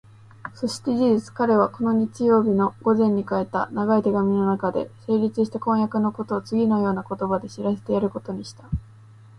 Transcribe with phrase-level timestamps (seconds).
[0.55, 8.63] そして事実、彼はこの日曜日の午前に書いた長い手紙のなかで、成立した婚約のことをつぎのような言葉で知らせてやることにした。